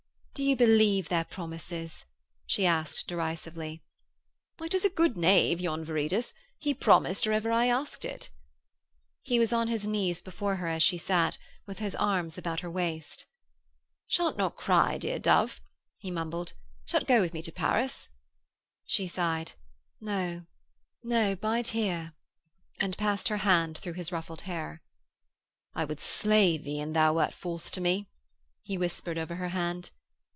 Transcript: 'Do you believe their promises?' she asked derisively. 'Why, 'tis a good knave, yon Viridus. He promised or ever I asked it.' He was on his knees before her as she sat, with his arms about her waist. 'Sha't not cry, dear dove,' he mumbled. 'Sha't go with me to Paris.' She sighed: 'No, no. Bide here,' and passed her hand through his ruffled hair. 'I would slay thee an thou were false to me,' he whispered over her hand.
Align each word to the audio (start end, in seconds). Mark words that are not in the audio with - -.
'Do 0.33 0.45
you 0.47 0.55
believe 0.55 1.07
their 1.09 1.25
promises?' 1.25 2.03
she 2.47 2.65
asked 2.65 3.05
derisively. 3.05 3.83
'Why, 4.57 4.69
'tis 4.69 4.83
a 4.85 4.89
good 4.89 5.15
knave, 5.15 5.61
yon 5.61 5.85
Viridus. 5.85 6.33
He 6.57 6.73
promised 6.73 7.27
or 7.27 7.33
ever 7.33 7.51
I 7.51 7.67
asked 7.67 8.05
it.' 8.05 8.31
He 9.21 9.37
was 9.37 9.53
on 9.53 9.67
his 9.67 9.85
knees 9.87 10.19
before 10.19 10.55
her 10.55 10.67
as 10.67 10.81
she 10.81 10.97
sat, 10.97 11.37
with 11.67 11.77
his 11.77 11.93
arms 11.95 12.39
about 12.39 12.61
her 12.61 12.71
waist. 12.71 13.25
'Sha't 14.07 14.35
not 14.37 14.55
cry, 14.55 14.97
dear 14.97 15.19
dove,' 15.19 15.61
he 15.99 16.09
mumbled. 16.09 16.53
'Sha't 16.85 17.05
go 17.05 17.21
with 17.21 17.33
me 17.35 17.43
to 17.43 17.51
Paris.' 17.51 18.09
She 18.85 19.05
sighed: 19.07 19.51
'No, 19.99 20.45
no. 21.03 21.35
Bide 21.35 21.67
here,' 21.67 22.13
and 22.79 22.97
passed 22.97 23.27
her 23.27 23.37
hand 23.45 23.77
through 23.77 23.93
his 23.93 24.11
ruffled 24.11 24.41
hair. 24.41 24.81
'I 25.75 25.85
would 25.85 25.99
slay 25.99 26.57
thee 26.57 26.79
an 26.79 26.93
thou 26.93 27.13
were 27.13 27.27
false 27.29 27.69
to 27.71 27.81
me,' 27.81 28.07
he 28.63 28.75
whispered 28.75 29.19
over 29.19 29.35
her 29.35 29.49
hand. 29.49 29.91